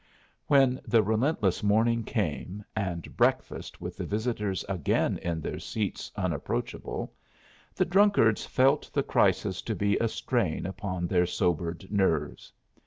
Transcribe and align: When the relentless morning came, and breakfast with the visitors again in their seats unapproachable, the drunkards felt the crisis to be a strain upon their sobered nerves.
When 0.47 0.81
the 0.83 1.03
relentless 1.03 1.61
morning 1.61 2.03
came, 2.03 2.65
and 2.75 3.15
breakfast 3.15 3.79
with 3.79 3.97
the 3.97 4.03
visitors 4.03 4.65
again 4.67 5.19
in 5.19 5.41
their 5.41 5.59
seats 5.59 6.11
unapproachable, 6.15 7.13
the 7.75 7.85
drunkards 7.85 8.43
felt 8.43 8.89
the 8.91 9.03
crisis 9.03 9.61
to 9.61 9.75
be 9.75 9.97
a 9.97 10.07
strain 10.07 10.65
upon 10.65 11.05
their 11.05 11.27
sobered 11.27 11.91
nerves. 11.91 12.51